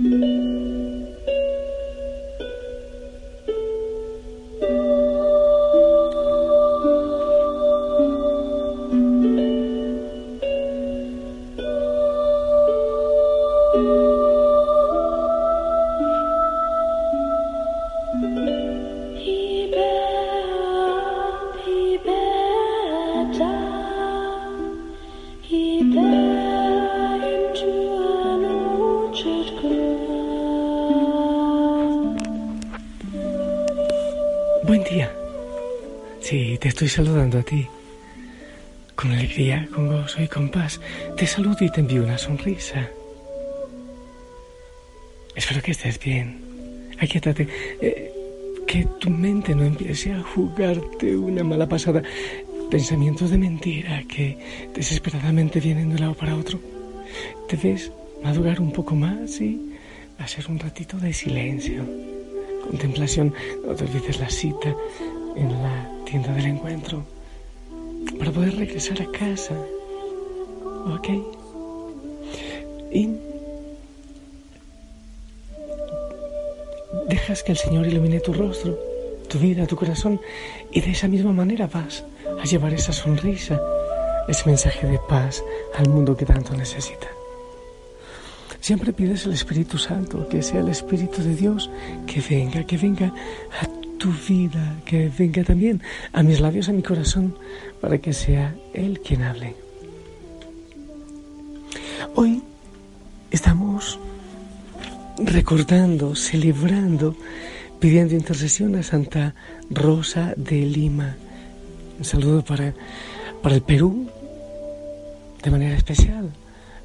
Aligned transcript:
Thank 0.00 0.12
you. 0.12 0.47
Buen 34.68 34.84
día. 34.84 35.10
Sí, 36.20 36.58
te 36.60 36.68
estoy 36.68 36.88
saludando 36.88 37.38
a 37.38 37.42
ti. 37.42 37.66
Con 38.94 39.12
alegría, 39.12 39.66
con 39.74 39.88
gozo 39.88 40.22
y 40.22 40.28
con 40.28 40.50
paz. 40.50 40.78
Te 41.16 41.26
saludo 41.26 41.64
y 41.64 41.70
te 41.70 41.80
envío 41.80 42.04
una 42.04 42.18
sonrisa. 42.18 42.86
Espero 45.34 45.62
que 45.62 45.70
estés 45.70 45.98
bien. 45.98 46.90
Aquíétate. 47.00 47.48
Eh, 47.80 48.12
que 48.66 48.86
tu 49.00 49.08
mente 49.08 49.54
no 49.54 49.64
empiece 49.64 50.12
a 50.12 50.22
jugarte 50.22 51.16
una 51.16 51.42
mala 51.42 51.66
pasada. 51.66 52.02
Pensamientos 52.70 53.30
de 53.30 53.38
mentira 53.38 54.02
que 54.06 54.36
desesperadamente 54.74 55.60
vienen 55.60 55.88
de 55.88 55.94
un 55.94 56.00
lado 56.02 56.14
para 56.14 56.36
otro. 56.36 56.60
Debes 57.50 57.90
madurar 58.22 58.60
un 58.60 58.72
poco 58.72 58.94
más 58.94 59.40
y 59.40 59.78
hacer 60.18 60.44
un 60.50 60.58
ratito 60.58 60.98
de 60.98 61.14
silencio 61.14 62.17
contemplación, 62.66 63.34
no 63.66 63.74
te 63.74 63.84
olvides 63.84 64.20
la 64.20 64.30
cita 64.30 64.74
en 65.36 65.62
la 65.62 65.90
tienda 66.04 66.32
del 66.32 66.46
encuentro 66.46 67.04
para 68.18 68.30
poder 68.30 68.56
regresar 68.56 69.00
a 69.02 69.10
casa. 69.10 69.54
¿Ok? 70.94 71.08
Y 72.92 73.10
dejas 77.08 77.42
que 77.42 77.52
el 77.52 77.58
Señor 77.58 77.86
ilumine 77.86 78.20
tu 78.20 78.32
rostro, 78.32 78.78
tu 79.28 79.38
vida, 79.38 79.66
tu 79.66 79.76
corazón 79.76 80.20
y 80.72 80.80
de 80.80 80.90
esa 80.90 81.08
misma 81.08 81.32
manera 81.32 81.66
vas 81.66 82.04
a 82.40 82.44
llevar 82.44 82.72
esa 82.72 82.92
sonrisa, 82.92 83.60
ese 84.28 84.46
mensaje 84.46 84.86
de 84.86 84.98
paz 85.08 85.42
al 85.74 85.88
mundo 85.88 86.16
que 86.16 86.24
tanto 86.24 86.54
necesita. 86.54 87.17
Siempre 88.68 88.92
pides 88.92 89.24
al 89.24 89.32
Espíritu 89.32 89.78
Santo, 89.78 90.28
que 90.28 90.42
sea 90.42 90.60
el 90.60 90.68
Espíritu 90.68 91.22
de 91.22 91.34
Dios, 91.34 91.70
que 92.06 92.20
venga, 92.20 92.64
que 92.64 92.76
venga 92.76 93.06
a 93.62 93.66
tu 93.96 94.12
vida, 94.28 94.76
que 94.84 95.08
venga 95.08 95.42
también 95.42 95.80
a 96.12 96.22
mis 96.22 96.38
labios, 96.38 96.68
a 96.68 96.74
mi 96.74 96.82
corazón, 96.82 97.34
para 97.80 97.96
que 97.96 98.12
sea 98.12 98.54
Él 98.74 99.00
quien 99.00 99.22
hable. 99.22 99.54
Hoy 102.14 102.42
estamos 103.30 103.98
recordando, 105.16 106.14
celebrando, 106.14 107.16
pidiendo 107.80 108.14
intercesión 108.16 108.76
a 108.76 108.82
Santa 108.82 109.34
Rosa 109.70 110.34
de 110.36 110.60
Lima. 110.66 111.16
Un 111.98 112.04
saludo 112.04 112.44
para, 112.44 112.74
para 113.42 113.54
el 113.54 113.62
Perú, 113.62 114.10
de 115.42 115.50
manera 115.50 115.74
especial 115.74 116.30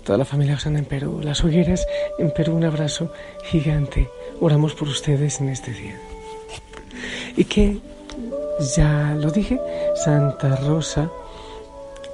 Toda 0.03 0.18
la 0.18 0.25
familia 0.25 0.56
Osana 0.56 0.80
en 0.80 0.86
Perú, 0.86 1.22
las 1.24 1.44
hogueras 1.46 1.88
en 2.19 2.31
Perú, 2.31 2.56
un 2.56 2.66
abrazo 2.66 3.14
gigante. 3.46 4.09
Oramos 4.41 4.75
por 4.75 4.90
ustedes 4.90 5.40
en 5.40 5.47
este 5.47 5.72
día. 5.72 5.97
Y 7.38 7.46
que, 7.46 7.80
ya 8.75 9.16
lo 9.18 9.31
dije, 9.31 9.62
Santa 9.96 10.58
Rosa 10.58 11.09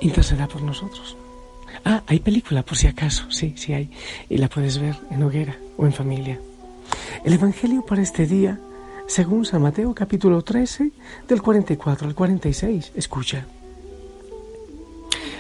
interceda 0.01 0.47
por 0.47 0.61
nosotros. 0.61 1.17
Ah, 1.83 2.03
hay 2.05 2.19
película, 2.19 2.61
por 2.61 2.77
si 2.77 2.85
acaso, 2.85 3.31
sí, 3.31 3.55
sí 3.57 3.73
hay. 3.73 3.89
Y 4.29 4.38
la 4.38 4.50
puedes 4.50 4.77
ver 4.77 4.95
en 5.09 5.23
hoguera 5.23 5.57
o 5.75 5.85
en 5.85 5.94
familia. 5.94 6.39
El 7.25 7.33
Evangelio 7.33 7.83
para 7.83 8.03
este 8.03 8.27
día, 8.27 8.59
según 9.07 9.45
San 9.45 9.63
Mateo 9.63 9.95
capítulo 9.95 10.44
13, 10.44 10.91
del 11.27 11.41
44 11.41 12.07
al 12.07 12.13
46. 12.13 12.91
Escucha. 12.95 13.47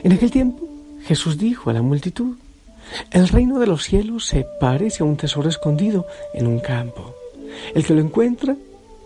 En 0.01 0.13
aquel 0.13 0.31
tiempo 0.31 0.68
Jesús 1.09 1.39
dijo 1.39 1.71
a 1.71 1.73
la 1.73 1.81
multitud, 1.81 2.37
el 3.09 3.27
reino 3.29 3.57
de 3.57 3.65
los 3.65 3.83
cielos 3.83 4.27
se 4.27 4.45
parece 4.61 5.01
a 5.01 5.07
un 5.07 5.17
tesoro 5.17 5.49
escondido 5.49 6.05
en 6.35 6.45
un 6.45 6.59
campo. 6.59 7.15
El 7.73 7.83
que 7.83 7.95
lo 7.95 8.01
encuentra 8.01 8.55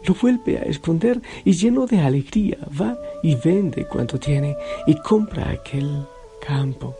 lo 0.06 0.13
vuelve 0.13 0.58
a 0.58 0.63
esconder 0.63 1.22
y 1.46 1.53
lleno 1.53 1.86
de 1.86 2.02
alegría 2.02 2.58
va 2.78 2.97
y 3.24 3.36
vende 3.36 3.86
cuanto 3.86 4.19
tiene 4.19 4.58
y 4.86 4.96
compra 4.96 5.50
aquel 5.50 6.03
campo. 6.46 6.94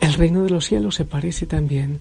El 0.00 0.14
reino 0.14 0.42
de 0.42 0.50
los 0.52 0.64
cielos 0.64 0.94
se 0.94 1.04
parece 1.04 1.44
también 1.44 2.00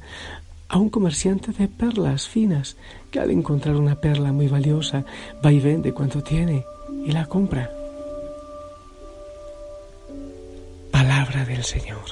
a 0.69 0.77
un 0.77 0.89
comerciante 0.89 1.51
de 1.51 1.67
perlas 1.67 2.29
finas 2.29 2.77
que 3.11 3.19
al 3.19 3.31
encontrar 3.31 3.75
una 3.75 3.99
perla 3.99 4.31
muy 4.31 4.47
valiosa 4.47 5.03
va 5.45 5.51
y 5.51 5.59
vende 5.59 5.91
cuanto 5.91 6.23
tiene 6.23 6.63
y 7.05 7.11
la 7.11 7.25
compra. 7.25 7.76
Palabra 11.27 11.45
del 11.45 11.63
Señor. 11.63 12.05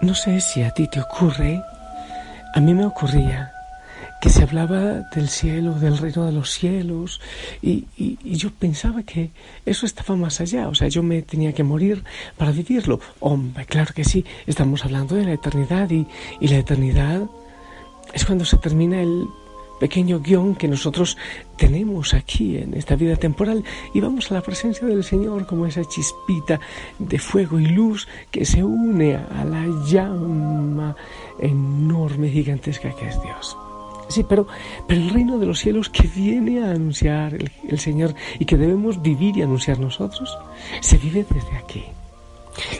No 0.00 0.14
sé 0.14 0.40
si 0.40 0.62
a 0.62 0.70
ti 0.70 0.86
te 0.86 1.00
ocurre, 1.00 1.60
a 2.54 2.60
mí 2.60 2.74
me 2.74 2.84
ocurría 2.86 3.52
que 4.20 4.28
se 4.28 4.44
hablaba 4.44 5.00
del 5.14 5.28
cielo, 5.28 5.74
del 5.74 5.98
reino 5.98 6.26
de 6.26 6.32
los 6.32 6.52
cielos, 6.52 7.20
y, 7.60 7.86
yo 8.22 8.50
pensaba 8.52 9.02
que 9.02 9.30
eso 9.66 9.84
estaba 9.84 10.14
más 10.14 10.40
allá, 10.40 10.68
o 10.68 10.74
sea, 10.74 10.88
yo 10.88 11.02
me 11.02 11.22
tenía 11.22 11.52
que 11.52 11.64
morir 11.64 12.04
para 12.36 12.52
vivirlo. 12.52 13.00
Hombre, 13.18 13.66
claro 13.66 13.92
que 13.94 14.04
sí, 14.04 14.24
estamos 14.46 14.84
hablando 14.84 15.16
de 15.16 15.24
la 15.24 15.32
eternidad, 15.32 15.90
y, 15.90 16.06
y 16.40 16.48
la 16.48 16.58
eternidad 16.58 17.22
es 18.12 18.24
cuando 18.24 18.44
se 18.44 18.58
termina 18.58 19.02
el 19.02 19.26
pequeño 19.78 20.20
guion 20.20 20.54
que 20.54 20.68
nosotros 20.68 21.16
tenemos 21.56 22.14
aquí 22.14 22.56
en 22.56 22.74
esta 22.74 22.96
vida 22.96 23.16
temporal 23.16 23.64
y 23.92 24.00
vamos 24.00 24.30
a 24.30 24.34
la 24.34 24.40
presencia 24.40 24.86
del 24.86 25.04
Señor 25.04 25.46
como 25.46 25.66
esa 25.66 25.84
chispita 25.84 26.60
de 26.98 27.18
fuego 27.18 27.58
y 27.58 27.66
luz 27.66 28.08
que 28.30 28.44
se 28.44 28.62
une 28.62 29.16
a 29.16 29.44
la 29.44 29.66
llama 29.86 30.96
enorme, 31.38 32.30
gigantesca 32.30 32.94
que 32.94 33.08
es 33.08 33.20
Dios. 33.22 33.56
Sí, 34.08 34.24
pero, 34.28 34.46
pero 34.86 35.00
el 35.00 35.10
reino 35.10 35.38
de 35.38 35.46
los 35.46 35.60
cielos 35.60 35.88
que 35.88 36.06
viene 36.06 36.62
a 36.62 36.72
anunciar 36.72 37.34
el, 37.34 37.50
el 37.68 37.78
Señor 37.78 38.14
y 38.38 38.44
que 38.44 38.56
debemos 38.56 39.00
vivir 39.00 39.36
y 39.36 39.42
anunciar 39.42 39.78
nosotros, 39.78 40.38
se 40.80 40.98
vive 40.98 41.24
desde 41.28 41.56
aquí. 41.56 41.84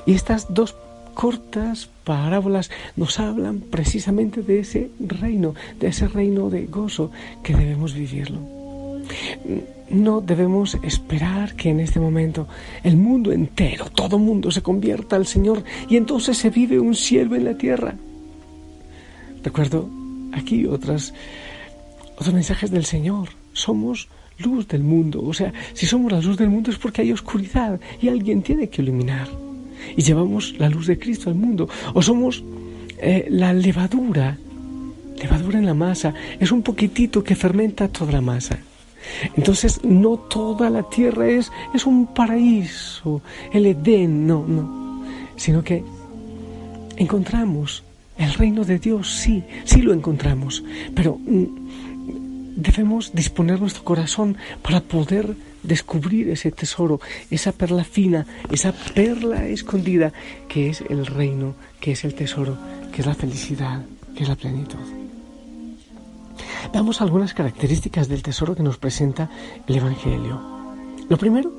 Y 0.06 0.14
estas 0.14 0.52
dos 0.52 0.76
cortas 1.14 1.88
parábolas 2.04 2.70
nos 2.96 3.18
hablan 3.18 3.60
precisamente 3.60 4.42
de 4.42 4.60
ese 4.60 4.90
reino, 5.00 5.54
de 5.80 5.88
ese 5.88 6.08
reino 6.08 6.50
de 6.50 6.66
gozo 6.66 7.10
que 7.42 7.54
debemos 7.54 7.94
vivirlo. 7.94 8.38
No 9.90 10.20
debemos 10.20 10.76
esperar 10.82 11.54
que 11.54 11.70
en 11.70 11.80
este 11.80 12.00
momento 12.00 12.48
el 12.82 12.96
mundo 12.96 13.32
entero, 13.32 13.86
todo 13.90 14.18
mundo 14.18 14.50
se 14.50 14.62
convierta 14.62 15.16
al 15.16 15.26
Señor 15.26 15.62
y 15.88 15.96
entonces 15.96 16.36
se 16.36 16.50
vive 16.50 16.80
un 16.80 16.94
cielo 16.94 17.36
en 17.36 17.44
la 17.44 17.56
tierra. 17.56 17.94
Recuerdo 19.42 19.88
aquí 20.32 20.66
otras, 20.66 21.14
otros 22.16 22.34
mensajes 22.34 22.70
del 22.70 22.86
Señor. 22.86 23.28
Somos 23.52 24.08
luz 24.38 24.66
del 24.66 24.82
mundo. 24.82 25.22
O 25.22 25.34
sea, 25.34 25.52
si 25.74 25.86
somos 25.86 26.10
la 26.10 26.20
luz 26.20 26.36
del 26.36 26.50
mundo 26.50 26.70
es 26.70 26.78
porque 26.78 27.02
hay 27.02 27.12
oscuridad 27.12 27.78
y 28.00 28.08
alguien 28.08 28.42
tiene 28.42 28.68
que 28.68 28.82
iluminar 28.82 29.43
y 29.96 30.02
llevamos 30.02 30.54
la 30.58 30.68
luz 30.68 30.86
de 30.86 30.98
Cristo 30.98 31.30
al 31.30 31.36
mundo. 31.36 31.68
O 31.94 32.02
somos 32.02 32.42
eh, 32.98 33.26
la 33.30 33.52
levadura, 33.52 34.38
levadura 35.16 35.58
en 35.58 35.66
la 35.66 35.74
masa. 35.74 36.14
Es 36.40 36.52
un 36.52 36.62
poquitito 36.62 37.22
que 37.22 37.34
fermenta 37.34 37.88
toda 37.88 38.12
la 38.12 38.20
masa. 38.20 38.58
Entonces 39.36 39.84
no 39.84 40.16
toda 40.16 40.70
la 40.70 40.82
tierra 40.84 41.28
es, 41.28 41.52
es 41.74 41.86
un 41.86 42.06
paraíso, 42.14 43.20
el 43.52 43.66
Edén, 43.66 44.26
no, 44.26 44.44
no, 44.46 45.04
sino 45.36 45.62
que 45.62 45.84
encontramos 46.96 47.82
el 48.16 48.32
reino 48.34 48.64
de 48.64 48.78
Dios, 48.78 49.12
sí, 49.12 49.42
sí 49.64 49.82
lo 49.82 49.92
encontramos, 49.92 50.62
pero 50.94 51.18
mm, 51.18 51.44
debemos 52.56 53.12
disponer 53.12 53.60
nuestro 53.60 53.84
corazón 53.84 54.36
para 54.62 54.80
poder 54.80 55.34
descubrir 55.64 56.28
ese 56.28 56.52
tesoro, 56.52 57.00
esa 57.30 57.52
perla 57.52 57.84
fina, 57.84 58.26
esa 58.50 58.72
perla 58.72 59.46
escondida 59.46 60.12
que 60.48 60.68
es 60.70 60.82
el 60.82 61.06
reino, 61.06 61.54
que 61.80 61.92
es 61.92 62.04
el 62.04 62.14
tesoro, 62.14 62.56
que 62.92 63.00
es 63.00 63.06
la 63.06 63.14
felicidad, 63.14 63.84
que 64.14 64.22
es 64.22 64.28
la 64.28 64.36
plenitud. 64.36 64.78
Veamos 66.72 67.00
algunas 67.00 67.34
características 67.34 68.08
del 68.08 68.22
tesoro 68.22 68.54
que 68.54 68.62
nos 68.62 68.78
presenta 68.78 69.30
el 69.66 69.76
Evangelio. 69.76 70.40
Lo 71.08 71.16
primero, 71.16 71.52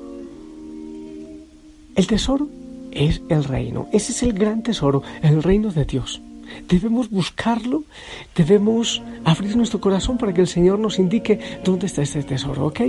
el 1.94 2.06
tesoro 2.06 2.48
es 2.92 3.22
el 3.28 3.44
reino. 3.44 3.88
Ese 3.92 4.12
es 4.12 4.22
el 4.22 4.32
gran 4.32 4.62
tesoro, 4.62 5.02
el 5.22 5.42
reino 5.42 5.70
de 5.70 5.84
Dios. 5.84 6.20
Debemos 6.68 7.10
buscarlo, 7.10 7.84
debemos 8.34 9.02
abrir 9.24 9.56
nuestro 9.56 9.80
corazón 9.80 10.18
para 10.18 10.32
que 10.32 10.40
el 10.40 10.46
Señor 10.46 10.78
nos 10.78 10.98
indique 10.98 11.38
dónde 11.64 11.86
está 11.86 12.02
ese 12.02 12.22
tesoro, 12.22 12.66
¿ok? 12.66 12.80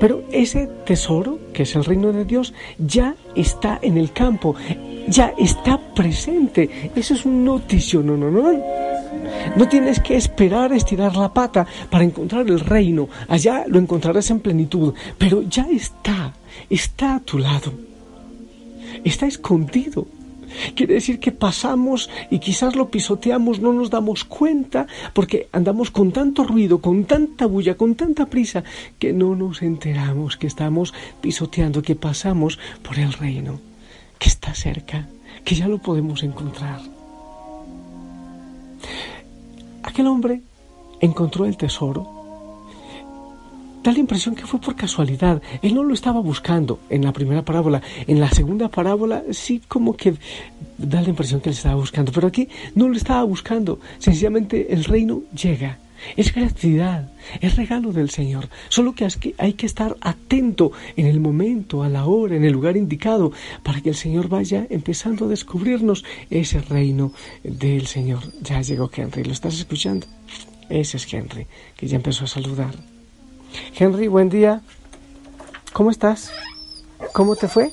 Pero 0.00 0.24
ese 0.30 0.66
tesoro, 0.84 1.38
que 1.52 1.64
es 1.64 1.74
el 1.74 1.84
reino 1.84 2.12
de 2.12 2.24
Dios, 2.24 2.54
ya 2.78 3.14
está 3.34 3.78
en 3.82 3.98
el 3.98 4.12
campo, 4.12 4.54
ya 5.08 5.32
está 5.38 5.78
presente. 5.94 6.90
Eso 6.94 7.14
es 7.14 7.24
un 7.24 7.44
noticio, 7.44 8.02
no, 8.02 8.16
no, 8.16 8.30
no. 8.30 8.62
No 9.56 9.68
tienes 9.68 10.00
que 10.00 10.16
esperar 10.16 10.72
estirar 10.72 11.16
la 11.16 11.32
pata 11.32 11.66
para 11.90 12.04
encontrar 12.04 12.46
el 12.48 12.60
reino. 12.60 13.08
Allá 13.28 13.64
lo 13.66 13.78
encontrarás 13.78 14.30
en 14.30 14.40
plenitud, 14.40 14.94
pero 15.18 15.42
ya 15.42 15.66
está, 15.70 16.34
está 16.70 17.16
a 17.16 17.20
tu 17.20 17.38
lado. 17.38 17.72
Está 19.04 19.26
escondido. 19.26 20.06
Quiere 20.74 20.94
decir 20.94 21.20
que 21.20 21.32
pasamos 21.32 22.10
y 22.30 22.38
quizás 22.38 22.76
lo 22.76 22.90
pisoteamos, 22.90 23.60
no 23.60 23.72
nos 23.72 23.90
damos 23.90 24.24
cuenta, 24.24 24.86
porque 25.12 25.48
andamos 25.52 25.90
con 25.90 26.12
tanto 26.12 26.44
ruido, 26.44 26.80
con 26.80 27.04
tanta 27.04 27.46
bulla, 27.46 27.76
con 27.76 27.94
tanta 27.94 28.26
prisa, 28.26 28.64
que 28.98 29.12
no 29.12 29.34
nos 29.34 29.62
enteramos 29.62 30.36
que 30.36 30.46
estamos 30.46 30.94
pisoteando, 31.20 31.82
que 31.82 31.94
pasamos 31.94 32.58
por 32.82 32.98
el 32.98 33.12
reino, 33.12 33.60
que 34.18 34.28
está 34.28 34.54
cerca, 34.54 35.08
que 35.44 35.54
ya 35.54 35.68
lo 35.68 35.78
podemos 35.78 36.22
encontrar. 36.22 36.80
Aquel 39.82 40.06
hombre 40.06 40.40
encontró 41.00 41.44
el 41.44 41.56
tesoro. 41.56 42.23
Da 43.84 43.92
la 43.92 43.98
impresión 43.98 44.34
que 44.34 44.46
fue 44.46 44.58
por 44.62 44.76
casualidad. 44.76 45.42
Él 45.60 45.74
no 45.74 45.84
lo 45.84 45.92
estaba 45.92 46.18
buscando 46.20 46.80
en 46.88 47.04
la 47.04 47.12
primera 47.12 47.44
parábola. 47.44 47.82
En 48.06 48.18
la 48.18 48.30
segunda 48.30 48.70
parábola 48.70 49.24
sí 49.32 49.60
como 49.68 49.94
que 49.94 50.14
da 50.78 51.02
la 51.02 51.10
impresión 51.10 51.42
que 51.42 51.50
él 51.50 51.54
estaba 51.54 51.74
buscando. 51.74 52.10
Pero 52.10 52.26
aquí 52.26 52.48
no 52.74 52.88
lo 52.88 52.96
estaba 52.96 53.22
buscando. 53.24 53.80
Sencillamente 53.98 54.72
el 54.72 54.84
reino 54.84 55.24
llega. 55.34 55.80
Es 56.16 56.34
gratuidad, 56.34 57.12
es 57.42 57.56
regalo 57.56 57.92
del 57.92 58.08
Señor. 58.08 58.48
Solo 58.70 58.94
que 58.94 59.06
hay 59.36 59.52
que 59.52 59.66
estar 59.66 59.96
atento 60.00 60.72
en 60.96 61.04
el 61.04 61.20
momento, 61.20 61.82
a 61.82 61.90
la 61.90 62.06
hora, 62.06 62.36
en 62.36 62.44
el 62.44 62.54
lugar 62.54 62.78
indicado, 62.78 63.32
para 63.62 63.82
que 63.82 63.90
el 63.90 63.94
Señor 63.96 64.28
vaya 64.28 64.66
empezando 64.70 65.26
a 65.26 65.28
descubrirnos 65.28 66.06
ese 66.30 66.62
reino 66.62 67.12
del 67.42 67.86
Señor. 67.86 68.22
Ya 68.40 68.62
llegó 68.62 68.90
Henry, 68.94 69.24
¿lo 69.24 69.32
estás 69.32 69.58
escuchando? 69.58 70.06
Ese 70.70 70.96
es 70.96 71.12
Henry, 71.12 71.46
que 71.76 71.86
ya 71.86 71.96
empezó 71.96 72.24
a 72.24 72.28
saludar. 72.28 72.93
Henry, 73.76 74.06
buen 74.06 74.28
día. 74.28 74.62
¿Cómo 75.72 75.90
estás? 75.90 76.30
¿Cómo 77.12 77.34
te 77.34 77.48
fue? 77.48 77.72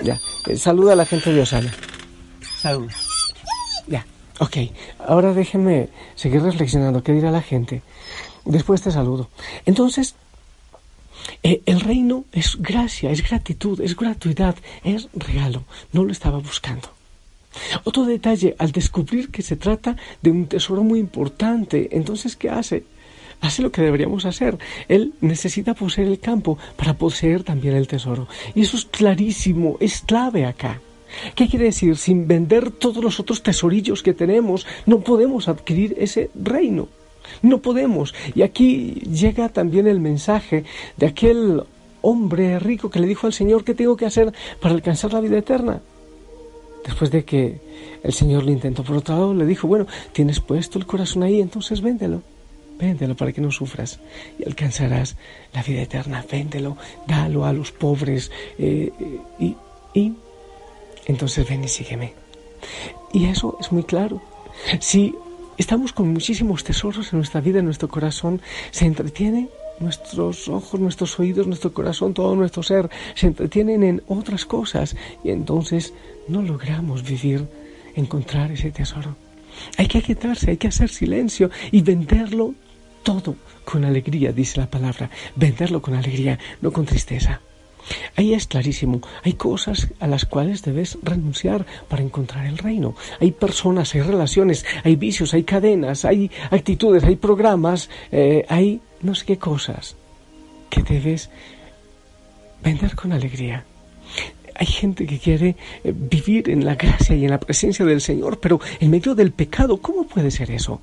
Ya, 0.00 0.20
eh, 0.46 0.56
saluda 0.56 0.92
a 0.92 0.96
la 0.96 1.04
gente 1.04 1.32
de 1.32 1.40
Osana. 1.40 1.72
Salud. 2.60 2.88
Ya. 3.88 4.06
Ok, 4.38 4.56
ahora 5.00 5.34
déjenme 5.34 5.88
seguir 6.14 6.42
reflexionando. 6.42 7.02
¿Qué 7.02 7.12
dirá 7.12 7.32
la 7.32 7.42
gente? 7.42 7.82
Después 8.44 8.82
te 8.82 8.92
saludo. 8.92 9.30
Entonces, 9.66 10.14
eh, 11.42 11.60
el 11.66 11.80
reino 11.80 12.24
es 12.30 12.56
gracia, 12.60 13.10
es 13.10 13.28
gratitud, 13.28 13.80
es 13.80 13.96
gratuidad, 13.96 14.54
es 14.84 15.08
regalo. 15.12 15.64
No 15.92 16.04
lo 16.04 16.12
estaba 16.12 16.38
buscando. 16.38 16.88
Otro 17.82 18.04
detalle, 18.04 18.54
al 18.60 18.70
descubrir 18.70 19.30
que 19.30 19.42
se 19.42 19.56
trata 19.56 19.96
de 20.22 20.30
un 20.30 20.46
tesoro 20.46 20.84
muy 20.84 21.00
importante, 21.00 21.88
entonces, 21.90 22.36
¿qué 22.36 22.48
hace? 22.48 22.84
Hace 23.42 23.60
lo 23.60 23.72
que 23.72 23.82
deberíamos 23.82 24.24
hacer. 24.24 24.56
Él 24.88 25.12
necesita 25.20 25.74
poseer 25.74 26.06
el 26.06 26.20
campo 26.20 26.58
para 26.76 26.94
poseer 26.94 27.42
también 27.42 27.74
el 27.74 27.88
tesoro. 27.88 28.28
Y 28.54 28.62
eso 28.62 28.76
es 28.76 28.84
clarísimo, 28.84 29.76
es 29.80 30.00
clave 30.00 30.46
acá. 30.46 30.80
¿Qué 31.34 31.48
quiere 31.48 31.66
decir? 31.66 31.96
Sin 31.96 32.26
vender 32.26 32.70
todos 32.70 33.02
los 33.02 33.20
otros 33.20 33.42
tesorillos 33.42 34.02
que 34.02 34.14
tenemos, 34.14 34.64
no 34.86 35.00
podemos 35.00 35.48
adquirir 35.48 35.94
ese 35.98 36.30
reino. 36.34 36.88
No 37.42 37.58
podemos. 37.58 38.14
Y 38.34 38.42
aquí 38.42 38.94
llega 39.12 39.48
también 39.48 39.86
el 39.88 40.00
mensaje 40.00 40.64
de 40.96 41.06
aquel 41.06 41.62
hombre 42.00 42.58
rico 42.60 42.90
que 42.90 43.00
le 43.00 43.08
dijo 43.08 43.26
al 43.26 43.32
Señor 43.32 43.64
qué 43.64 43.74
tengo 43.74 43.96
que 43.96 44.06
hacer 44.06 44.32
para 44.60 44.74
alcanzar 44.74 45.12
la 45.12 45.20
vida 45.20 45.38
eterna. 45.38 45.80
Después 46.84 47.10
de 47.10 47.24
que 47.24 47.60
el 48.02 48.12
Señor 48.12 48.44
lo 48.44 48.52
intentó 48.52 48.84
por 48.84 48.96
otro 48.96 49.14
lado, 49.14 49.34
le 49.34 49.46
dijo, 49.46 49.68
bueno, 49.68 49.86
tienes 50.12 50.40
puesto 50.40 50.78
el 50.78 50.86
corazón 50.86 51.22
ahí, 51.22 51.40
entonces 51.40 51.80
véndelo. 51.80 52.22
Véndelo 52.82 53.14
para 53.14 53.32
que 53.32 53.40
no 53.40 53.52
sufras 53.52 54.00
y 54.40 54.44
alcanzarás 54.44 55.14
la 55.54 55.62
vida 55.62 55.82
eterna. 55.82 56.24
Véndelo, 56.28 56.76
dalo 57.06 57.44
a 57.44 57.52
los 57.52 57.70
pobres 57.70 58.32
eh, 58.58 58.90
y, 59.38 59.54
y 59.94 60.12
entonces 61.06 61.48
ven 61.48 61.62
y 61.62 61.68
sígueme. 61.68 62.12
Y 63.12 63.26
eso 63.26 63.56
es 63.60 63.70
muy 63.70 63.84
claro. 63.84 64.20
Si 64.80 65.14
estamos 65.58 65.92
con 65.92 66.12
muchísimos 66.12 66.64
tesoros 66.64 67.12
en 67.12 67.20
nuestra 67.20 67.40
vida, 67.40 67.60
en 67.60 67.66
nuestro 67.66 67.88
corazón, 67.88 68.42
se 68.72 68.86
entretiene 68.86 69.48
nuestros 69.78 70.48
ojos, 70.48 70.80
nuestros 70.80 71.20
oídos, 71.20 71.46
nuestro 71.46 71.72
corazón, 71.72 72.14
todo 72.14 72.34
nuestro 72.34 72.64
ser, 72.64 72.90
se 73.14 73.28
entretienen 73.28 73.84
en 73.84 74.02
otras 74.08 74.44
cosas 74.44 74.96
y 75.22 75.30
entonces 75.30 75.94
no 76.26 76.42
logramos 76.42 77.04
vivir, 77.04 77.46
encontrar 77.94 78.50
ese 78.50 78.72
tesoro. 78.72 79.14
Hay 79.78 79.86
que 79.86 80.02
quitarse, 80.02 80.50
hay 80.50 80.56
que 80.56 80.68
hacer 80.68 80.88
silencio 80.88 81.48
y 81.70 81.82
venderlo 81.82 82.54
todo 83.02 83.36
con 83.64 83.84
alegría, 83.84 84.32
dice 84.32 84.60
la 84.60 84.70
palabra, 84.70 85.10
venderlo 85.36 85.80
con 85.82 85.94
alegría, 85.94 86.38
no 86.60 86.72
con 86.72 86.86
tristeza. 86.86 87.40
Ahí 88.16 88.32
es 88.32 88.46
clarísimo, 88.46 89.00
hay 89.24 89.32
cosas 89.32 89.88
a 89.98 90.06
las 90.06 90.24
cuales 90.24 90.62
debes 90.62 90.98
renunciar 91.02 91.66
para 91.88 92.02
encontrar 92.02 92.46
el 92.46 92.58
reino. 92.58 92.94
Hay 93.20 93.32
personas, 93.32 93.94
hay 93.94 94.02
relaciones, 94.02 94.64
hay 94.84 94.96
vicios, 94.96 95.34
hay 95.34 95.42
cadenas, 95.42 96.04
hay 96.04 96.30
actitudes, 96.50 97.02
hay 97.04 97.16
programas, 97.16 97.90
eh, 98.12 98.44
hay 98.48 98.80
no 99.00 99.14
sé 99.14 99.26
qué 99.26 99.38
cosas 99.38 99.96
que 100.70 100.82
debes 100.82 101.28
vender 102.62 102.94
con 102.94 103.12
alegría. 103.12 103.64
Hay 104.54 104.66
gente 104.66 105.06
que 105.06 105.18
quiere 105.18 105.56
eh, 105.82 105.94
vivir 105.94 106.50
en 106.50 106.64
la 106.64 106.74
gracia 106.74 107.16
y 107.16 107.24
en 107.24 107.30
la 107.30 107.40
presencia 107.40 107.84
del 107.84 108.00
Señor, 108.00 108.38
pero 108.40 108.60
en 108.80 108.90
medio 108.90 109.14
del 109.14 109.32
pecado, 109.32 109.78
¿cómo 109.78 110.04
puede 110.04 110.30
ser 110.30 110.50
eso? 110.50 110.80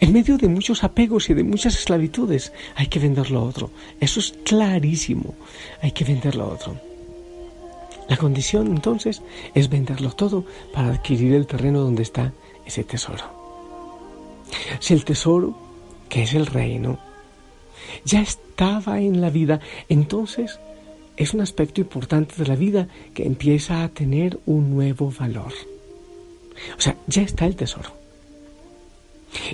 En 0.00 0.12
medio 0.12 0.38
de 0.38 0.48
muchos 0.48 0.84
apegos 0.84 1.28
y 1.30 1.34
de 1.34 1.44
muchas 1.44 1.76
esclavitudes, 1.76 2.52
hay 2.74 2.86
que 2.86 2.98
vender 2.98 3.30
lo 3.30 3.44
otro. 3.44 3.70
Eso 4.00 4.20
es 4.20 4.34
clarísimo. 4.44 5.34
Hay 5.82 5.92
que 5.92 6.04
vender 6.04 6.34
lo 6.34 6.48
otro. 6.48 6.80
La 8.08 8.16
condición 8.16 8.66
entonces 8.68 9.22
es 9.54 9.68
venderlo 9.68 10.12
todo 10.12 10.44
para 10.72 10.88
adquirir 10.88 11.34
el 11.34 11.46
terreno 11.46 11.80
donde 11.80 12.02
está 12.02 12.32
ese 12.66 12.84
tesoro. 12.84 13.24
Si 14.80 14.92
el 14.94 15.04
tesoro, 15.04 15.56
que 16.08 16.22
es 16.24 16.34
el 16.34 16.46
reino, 16.46 16.98
ya 18.04 18.20
estaba 18.20 19.00
en 19.00 19.20
la 19.20 19.30
vida, 19.30 19.60
entonces 19.88 20.58
es 21.16 21.34
un 21.34 21.40
aspecto 21.40 21.80
importante 21.80 22.34
de 22.36 22.46
la 22.46 22.56
vida 22.56 22.88
que 23.14 23.24
empieza 23.24 23.82
a 23.82 23.88
tener 23.88 24.40
un 24.46 24.70
nuevo 24.70 25.10
valor. 25.10 25.52
O 26.76 26.80
sea, 26.80 26.96
ya 27.06 27.22
está 27.22 27.46
el 27.46 27.56
tesoro. 27.56 27.90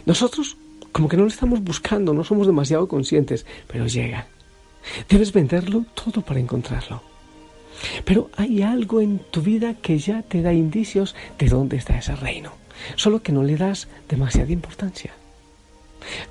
Nosotros 0.06 0.56
como 0.92 1.08
que 1.08 1.16
no 1.16 1.22
lo 1.24 1.28
estamos 1.28 1.62
buscando, 1.62 2.12
no 2.12 2.24
somos 2.24 2.46
demasiado 2.46 2.88
conscientes, 2.88 3.46
pero 3.66 3.86
llega. 3.86 4.26
Debes 5.08 5.32
venderlo 5.32 5.84
todo 5.94 6.22
para 6.22 6.40
encontrarlo. 6.40 7.02
Pero 8.04 8.30
hay 8.36 8.62
algo 8.62 9.00
en 9.00 9.20
tu 9.30 9.40
vida 9.40 9.74
que 9.74 9.98
ya 9.98 10.22
te 10.22 10.42
da 10.42 10.52
indicios 10.52 11.14
de 11.38 11.48
dónde 11.48 11.76
está 11.76 11.98
ese 11.98 12.16
reino, 12.16 12.52
solo 12.96 13.22
que 13.22 13.32
no 13.32 13.44
le 13.44 13.56
das 13.56 13.86
demasiada 14.08 14.50
importancia. 14.50 15.12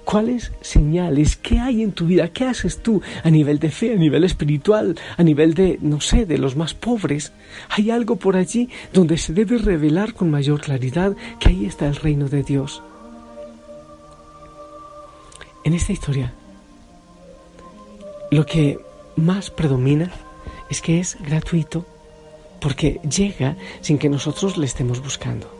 ¿Cuáles 0.04 0.52
señales? 0.62 1.36
¿Qué 1.36 1.60
hay 1.60 1.84
en 1.84 1.92
tu 1.92 2.06
vida? 2.06 2.30
¿Qué 2.30 2.46
haces 2.46 2.82
tú 2.82 3.02
a 3.24 3.30
nivel 3.30 3.60
de 3.60 3.70
fe, 3.70 3.94
a 3.94 3.98
nivel 3.98 4.24
espiritual, 4.24 4.98
a 5.18 5.24
nivel 5.24 5.54
de, 5.54 5.78
no 5.82 6.02
sé, 6.02 6.26
de 6.26 6.38
los 6.38 6.56
más 6.56 6.74
pobres? 6.74 7.34
Hay 7.70 7.92
algo 7.92 8.16
por 8.16 8.36
allí 8.36 8.70
donde 8.94 9.18
se 9.18 9.34
debe 9.34 9.58
revelar 9.58 10.14
con 10.14 10.32
mayor 10.32 10.62
claridad 10.62 11.16
que 11.40 11.50
ahí 11.50 11.66
está 11.66 11.88
el 11.88 11.96
reino 11.96 12.30
de 12.30 12.44
Dios. 12.44 12.82
En 15.64 15.74
esta 15.74 15.92
historia, 15.92 16.34
lo 18.32 18.46
que 18.46 18.80
más 19.16 19.50
predomina 19.50 20.12
es 20.70 20.82
que 20.82 21.00
es 21.00 21.18
gratuito 21.22 21.86
porque 22.60 23.00
llega 23.10 23.56
sin 23.82 23.98
que 23.98 24.10
nosotros 24.10 24.58
le 24.58 24.66
estemos 24.66 25.02
buscando. 25.02 25.57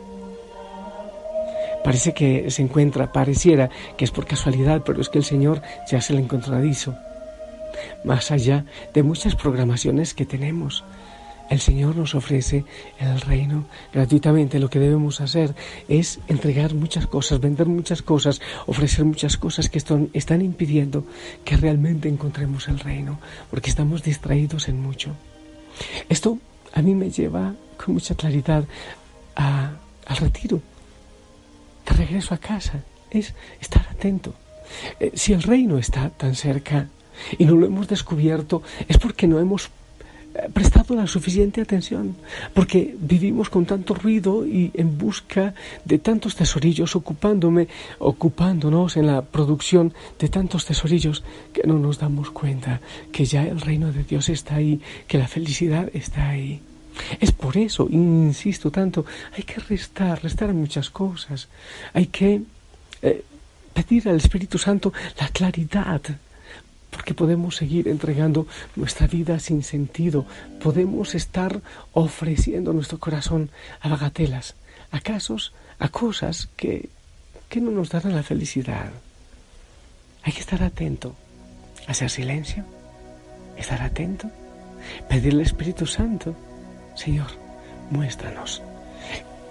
Parece 1.84 2.12
que 2.12 2.50
se 2.50 2.62
encuentra, 2.62 3.12
pareciera 3.12 3.70
que 3.96 4.04
es 4.04 4.10
por 4.10 4.26
casualidad, 4.26 4.82
pero 4.84 5.00
es 5.00 5.08
que 5.08 5.18
el 5.18 5.24
Señor 5.24 5.62
ya 5.90 6.00
se 6.00 6.12
le 6.12 6.20
encontradizo. 6.20 6.94
Más 8.04 8.30
allá 8.30 8.64
de 8.92 9.02
muchas 9.02 9.34
programaciones 9.34 10.14
que 10.14 10.26
tenemos, 10.26 10.84
el 11.48 11.60
Señor 11.60 11.96
nos 11.96 12.14
ofrece 12.14 12.64
el 12.98 13.20
reino 13.20 13.64
gratuitamente. 13.92 14.58
Lo 14.58 14.68
que 14.68 14.78
debemos 14.78 15.20
hacer 15.20 15.54
es 15.88 16.20
entregar 16.28 16.74
muchas 16.74 17.06
cosas, 17.06 17.40
vender 17.40 17.66
muchas 17.66 18.02
cosas, 18.02 18.40
ofrecer 18.66 19.04
muchas 19.04 19.36
cosas 19.36 19.70
que 19.70 19.78
están, 19.78 20.10
están 20.12 20.42
impidiendo 20.42 21.04
que 21.44 21.56
realmente 21.56 22.08
encontremos 22.08 22.68
el 22.68 22.78
reino, 22.78 23.18
porque 23.50 23.70
estamos 23.70 24.02
distraídos 24.02 24.68
en 24.68 24.82
mucho. 24.82 25.12
Esto 26.08 26.38
a 26.74 26.82
mí 26.82 26.94
me 26.94 27.10
lleva 27.10 27.54
con 27.82 27.94
mucha 27.94 28.14
claridad 28.14 28.64
al 29.36 30.16
retiro, 30.16 30.60
regreso 31.96 32.34
a 32.34 32.38
casa. 32.38 32.84
Es 33.10 33.34
estar 33.60 33.86
atento. 33.88 34.34
Eh, 35.00 35.12
si 35.14 35.32
el 35.32 35.42
reino 35.42 35.78
está 35.78 36.10
tan 36.10 36.34
cerca 36.34 36.88
y 37.38 37.44
no 37.44 37.56
lo 37.56 37.66
hemos 37.66 37.88
descubierto, 37.88 38.62
es 38.86 38.98
porque 38.98 39.26
no 39.26 39.38
hemos 39.38 39.70
prestado 40.52 40.94
la 40.94 41.06
suficiente 41.06 41.60
atención, 41.60 42.16
porque 42.54 42.94
vivimos 42.98 43.50
con 43.50 43.66
tanto 43.66 43.94
ruido 43.94 44.46
y 44.46 44.70
en 44.74 44.96
busca 44.98 45.54
de 45.84 45.98
tantos 45.98 46.36
tesorillos, 46.36 46.94
ocupándome, 46.96 47.68
ocupándonos 47.98 48.96
en 48.96 49.06
la 49.06 49.22
producción 49.22 49.92
de 50.18 50.28
tantos 50.28 50.64
tesorillos, 50.64 51.24
que 51.52 51.66
no 51.66 51.78
nos 51.78 51.98
damos 51.98 52.30
cuenta 52.30 52.80
que 53.12 53.24
ya 53.24 53.44
el 53.44 53.60
reino 53.60 53.92
de 53.92 54.04
Dios 54.04 54.28
está 54.28 54.56
ahí, 54.56 54.80
que 55.06 55.18
la 55.18 55.28
felicidad 55.28 55.90
está 55.92 56.28
ahí. 56.28 56.60
Es 57.20 57.32
por 57.32 57.56
eso, 57.56 57.86
insisto 57.90 58.70
tanto, 58.70 59.04
hay 59.36 59.42
que 59.42 59.60
restar, 59.60 60.22
restar 60.22 60.52
muchas 60.52 60.90
cosas, 60.90 61.48
hay 61.92 62.06
que 62.06 62.42
eh, 63.02 63.24
pedir 63.72 64.08
al 64.08 64.16
Espíritu 64.16 64.58
Santo 64.58 64.92
la 65.18 65.28
claridad 65.28 66.02
porque 66.90 67.14
podemos 67.14 67.56
seguir 67.56 67.86
entregando 67.88 68.46
nuestra 68.74 69.06
vida 69.06 69.38
sin 69.38 69.62
sentido, 69.62 70.26
podemos 70.60 71.14
estar 71.14 71.60
ofreciendo 71.92 72.72
nuestro 72.72 72.98
corazón 72.98 73.50
a 73.80 73.88
bagatelas, 73.88 74.54
a 74.90 75.00
casos, 75.00 75.52
a 75.78 75.88
cosas 75.90 76.48
que, 76.56 76.88
que 77.48 77.60
no 77.60 77.70
nos 77.70 77.90
darán 77.90 78.14
la 78.14 78.22
felicidad. 78.22 78.90
Hay 80.22 80.32
que 80.32 80.40
estar 80.40 80.62
atento, 80.62 81.14
hacer 81.86 82.10
silencio, 82.10 82.64
estar 83.56 83.82
atento, 83.82 84.30
pedirle 85.08 85.42
al 85.42 85.46
Espíritu 85.46 85.86
Santo, 85.86 86.34
Señor, 86.98 87.28
muéstranos. 87.90 88.60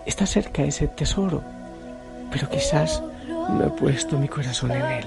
Está 0.06 0.26
cerca 0.26 0.64
ese 0.64 0.88
tesoro, 0.88 1.42
pero 2.30 2.50
quizás 2.50 3.02
no 3.28 3.68
he 3.68 3.70
puesto 3.70 4.20
mi 4.20 4.28
corazón 4.28 4.72
en 4.72 4.86
él. 4.86 5.06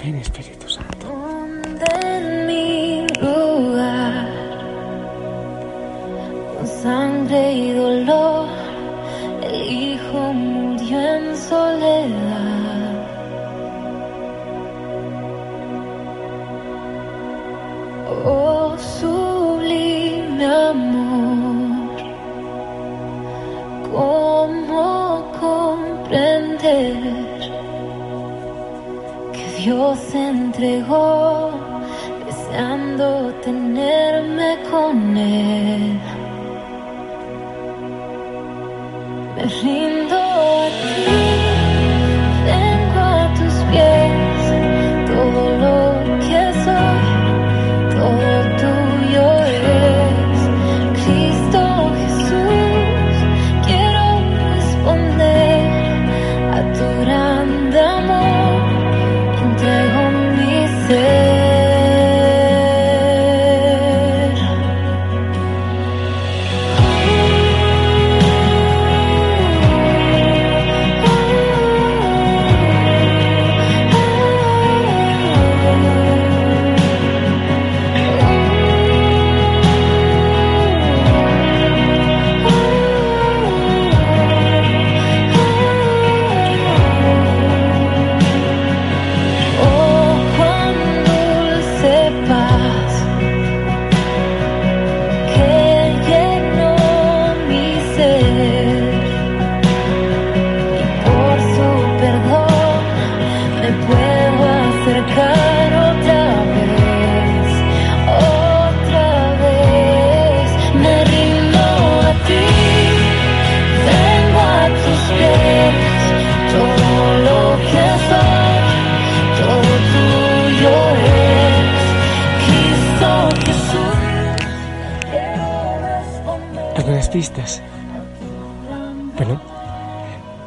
Ven 0.00 0.16
Espíritu 0.16 0.68
Santo. 0.68 1.06
sangre 6.82 7.52
y 7.54 7.72
entregó 30.54 31.50
deseando 32.26 33.34
tenerme 33.42 34.56
con 34.70 35.16
Él. 35.16 35.98
Me 39.34 39.42
rindo 39.62 40.13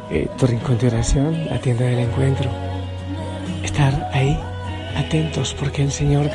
eh, 0.10 0.30
tu 0.38 0.48
rincón 0.48 0.78
de 0.78 0.88
oración, 0.88 1.46
la 1.50 1.60
tienda 1.60 1.86
del 1.86 2.00
encuentro. 2.00 2.50
Estar 3.64 4.10
ahí, 4.14 4.40
atentos, 4.96 5.54
porque 5.60 5.84
el 5.84 5.92
Señor, 5.92 6.30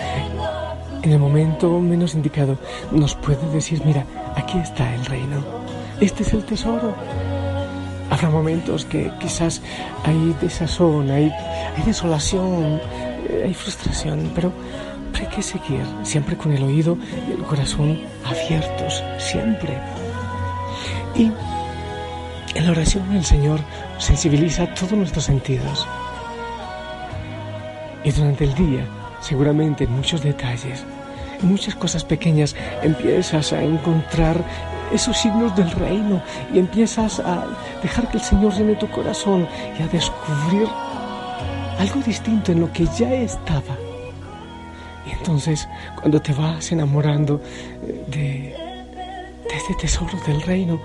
en 1.03 1.13
el 1.13 1.19
momento 1.19 1.81
menos 1.81 2.15
indicado, 2.15 2.59
nos 2.91 3.15
puede 3.15 3.49
decir, 3.51 3.83
mira, 3.85 4.05
aquí 4.37 4.59
está 4.59 4.95
el 4.95 5.05
reino. 5.07 5.43
Este 6.01 6.23
es 6.23 6.33
el 6.35 6.45
tesoro. 6.45 6.95
Habrá 8.11 8.29
momentos 8.29 8.85
que 8.85 9.11
quizás 9.19 9.63
hay 10.05 10.37
desazón, 10.41 11.11
hay, 11.11 11.33
desolación, 11.87 12.79
eh, 13.29 13.45
hay 13.47 13.55
frustración, 13.55 14.31
pero, 14.35 14.53
pero 15.13 15.29
hay 15.29 15.35
que 15.35 15.43
seguir 15.43 15.81
siempre 16.03 16.37
con 16.37 16.53
el 16.53 16.63
oído 16.63 16.99
y 17.27 17.33
el 17.33 17.43
corazón 17.45 18.01
abiertos, 18.25 19.03
siempre. 19.17 19.79
Y 21.15 21.31
en 22.55 22.67
la 22.67 22.73
oración 22.73 23.13
el 23.13 23.25
Señor 23.25 23.61
sensibiliza 23.99 24.67
todos 24.75 24.93
nuestros 24.93 25.25
sentidos. 25.25 25.87
Y 28.05 28.11
durante 28.11 28.45
el 28.45 28.55
día, 28.55 28.87
seguramente 29.21 29.85
en 29.85 29.93
muchos 29.93 30.23
detalles, 30.23 30.85
en 31.41 31.49
muchas 31.49 31.75
cosas 31.75 32.05
pequeñas, 32.05 32.55
empiezas 32.83 33.53
a 33.53 33.63
encontrar 33.63 34.45
esos 34.93 35.17
signos 35.17 35.55
del 35.57 35.71
reino 35.71 36.23
y 36.53 36.59
empiezas 36.59 37.21
a 37.21 37.47
dejar 37.83 38.11
que 38.11 38.19
el 38.19 38.23
Señor 38.23 38.53
llene 38.53 38.75
tu 38.75 38.89
corazón 38.91 39.49
y 39.79 39.83
a 39.83 39.89
descubrir 39.89 40.69
algo 41.79 42.01
distinto 42.01 42.53
en 42.53 42.61
lo 42.61 42.73
que 42.73 42.87
ya 42.99 43.13
estaba. 43.15 43.77
Y 45.07 45.11
entonces, 45.11 45.69
cuando 45.97 46.21
te 46.21 46.33
vas 46.33 46.71
enamorando 46.71 47.41
eh, 47.83 48.05
de, 48.09 49.49
de 49.49 49.57
este 49.57 49.75
tesoro 49.81 50.19
del 50.27 50.43
reino, 50.43 50.81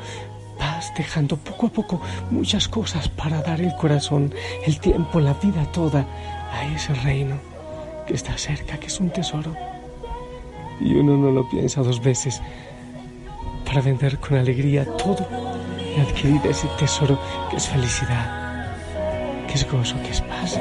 vas 0.59 0.93
dejando 0.95 1.37
poco 1.37 1.67
a 1.67 1.69
poco 1.69 2.01
muchas 2.31 2.67
cosas 2.67 3.09
para 3.09 3.41
dar 3.41 3.61
el 3.61 3.75
corazón, 3.75 4.33
el 4.65 4.79
tiempo, 4.79 5.19
la 5.19 5.33
vida 5.33 5.71
toda 5.71 6.05
a 6.51 6.65
ese 6.73 6.93
reino. 6.93 7.37
que 8.05 8.13
está 8.13 8.37
cerca, 8.37 8.77
que 8.77 8.87
es 8.87 8.99
un 9.01 9.09
tesoro. 9.09 9.53
Y 10.79 10.95
uno 10.95 11.17
no 11.17 11.29
lo 11.29 11.49
piensa 11.49 11.81
dos 11.81 12.01
veces 12.01 12.41
para 13.65 13.81
vender 13.81 14.17
con 14.19 14.37
alegría 14.37 14.85
todo 14.97 15.27
y 15.77 15.99
adquirir 15.99 16.39
ese 16.47 16.67
tesoro 16.79 17.19
que 17.49 17.57
es 17.57 17.67
felicidad, 17.67 18.77
que 19.47 19.55
es 19.55 19.69
gozo, 19.69 19.95
que 20.03 20.11
es 20.11 20.21
paz. 20.21 20.57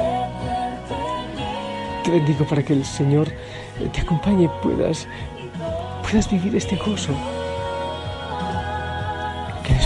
Te 2.03 2.11
bendigo 2.11 2.45
para 2.45 2.63
que 2.63 2.73
el 2.73 2.83
Señor 2.83 3.31
te 3.93 4.01
acompañe 4.01 4.49
puedas, 4.61 5.07
puedas 6.03 6.29
vivir 6.29 6.53
este 6.55 6.75
gozo. 6.75 7.13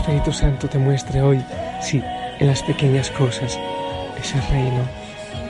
Espíritu 0.02 0.34
Santo 0.34 0.68
te 0.68 0.80
muestre 0.80 1.22
hoy, 1.22 1.40
sí, 1.80 2.02
en 2.40 2.48
las 2.48 2.64
pequeñas 2.64 3.12
cosas, 3.12 3.60
ese 4.20 4.42
reino 4.50 4.84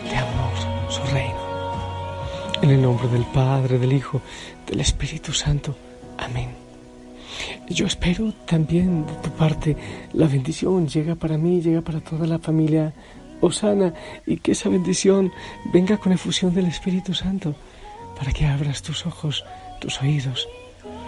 de 0.10 0.17
amor, 0.17 0.51
su 0.89 1.01
reino. 1.03 1.39
En 2.62 2.70
el 2.72 2.81
nombre 2.81 3.08
del 3.08 3.24
Padre, 3.27 3.79
del 3.79 3.93
Hijo, 3.93 4.22
del 4.67 4.81
Espíritu 4.81 5.31
Santo. 5.31 5.74
Amén. 6.17 6.50
Yo 7.70 7.86
espero 7.86 8.34
también 8.46 9.05
de 9.05 9.13
tu 9.24 9.29
parte 9.29 9.77
la 10.12 10.27
bendición 10.27 10.86
llega 10.86 11.15
para 11.15 11.38
mí, 11.38 11.62
llega 11.62 11.79
para 11.79 12.01
toda 12.01 12.27
la 12.27 12.38
familia 12.38 12.93
Osana 13.39 13.93
y 14.25 14.36
que 14.36 14.51
esa 14.51 14.67
bendición 14.67 15.31
venga 15.74 15.96
con 15.96 16.12
efusión 16.12 16.53
del 16.53 16.65
Espíritu 16.65 17.13
Santo 17.13 17.55
para 18.17 18.34
que 18.34 18.46
abras 18.46 18.81
tus 18.81 19.05
ojos, 19.05 19.46
tus 19.79 20.01
oídos 20.01 20.50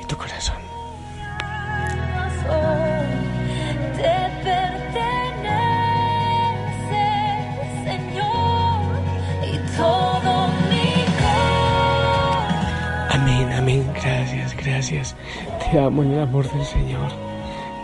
y 0.02 0.08
tu 0.08 0.16
corazón. 0.16 0.73
Amén, 13.54 13.86
gracias, 13.94 14.56
gracias. 14.58 15.16
Te 15.72 15.80
amo 15.80 16.02
en 16.02 16.14
el 16.14 16.22
amor 16.22 16.52
del 16.52 16.66
Señor. 16.66 17.12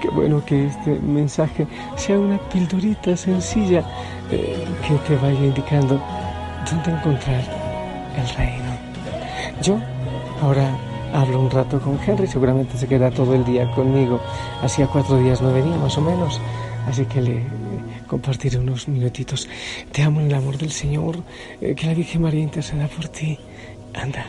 Qué 0.01 0.09
bueno 0.09 0.43
que 0.43 0.65
este 0.65 0.91
mensaje 0.99 1.67
sea 1.95 2.17
una 2.17 2.39
pildorita 2.49 3.15
sencilla 3.15 3.83
eh, 4.31 4.65
que 4.87 4.95
te 5.07 5.15
vaya 5.17 5.39
indicando 5.39 6.01
dónde 6.69 6.91
encontrar 6.91 7.43
el 8.17 8.35
reino. 8.35 8.71
Yo 9.61 9.77
ahora 10.41 10.75
hablo 11.13 11.39
un 11.39 11.51
rato 11.51 11.79
con 11.79 11.99
Henry, 12.05 12.25
seguramente 12.25 12.77
se 12.77 12.87
queda 12.87 13.11
todo 13.11 13.35
el 13.35 13.45
día 13.45 13.69
conmigo. 13.71 14.19
Hacía 14.63 14.87
cuatro 14.87 15.17
días 15.19 15.39
no 15.41 15.53
venía, 15.53 15.77
más 15.77 15.97
o 15.97 16.01
menos, 16.01 16.41
así 16.87 17.05
que 17.05 17.21
le 17.21 17.43
compartiré 18.07 18.57
unos 18.57 18.87
minutitos. 18.87 19.47
Te 19.91 20.01
amo 20.01 20.19
en 20.21 20.27
el 20.27 20.33
amor 20.33 20.57
del 20.57 20.71
Señor, 20.71 21.17
eh, 21.61 21.75
que 21.75 21.85
la 21.85 21.93
Virgen 21.93 22.23
María 22.23 22.41
interceda 22.41 22.87
por 22.87 23.07
ti. 23.09 23.37
Anda, 23.93 24.25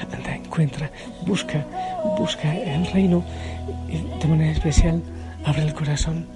anda, 0.00 0.40
encuentra, 0.54 0.88
busca, 1.26 1.66
busca 2.16 2.54
el 2.54 2.86
reino 2.86 3.24
y 3.88 3.96
de 4.20 4.28
manera 4.28 4.52
especial 4.52 5.02
abre 5.44 5.62
el 5.62 5.74
corazón 5.74 6.26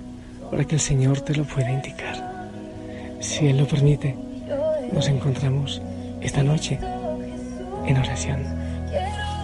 para 0.51 0.65
que 0.65 0.75
el 0.75 0.81
Señor 0.81 1.21
te 1.21 1.37
lo 1.37 1.45
pueda 1.45 1.71
indicar. 1.71 2.17
Si 3.21 3.47
Él 3.47 3.59
lo 3.59 3.67
permite, 3.69 4.17
nos 4.93 5.07
encontramos 5.07 5.81
esta 6.21 6.43
noche 6.43 6.81
en 7.87 7.97
oración. 7.97 8.43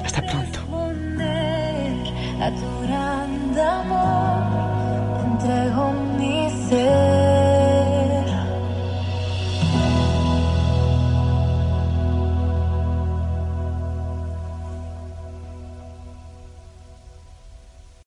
Hasta 0.05 0.23
pronto. 0.23 0.59